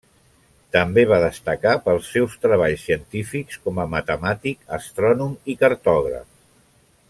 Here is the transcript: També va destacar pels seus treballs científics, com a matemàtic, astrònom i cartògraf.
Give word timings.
També 0.75 1.03
va 1.09 1.19
destacar 1.23 1.73
pels 1.89 2.07
seus 2.15 2.37
treballs 2.45 2.87
científics, 2.89 3.61
com 3.67 3.83
a 3.83 3.87
matemàtic, 3.93 4.65
astrònom 4.81 5.37
i 5.55 5.59
cartògraf. 5.65 6.27